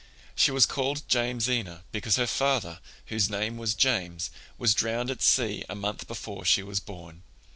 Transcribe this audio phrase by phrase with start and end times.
[0.33, 5.63] She was called Jamesina because her father, whose name was James, was drowned at sea
[5.69, 7.21] a month before she was born.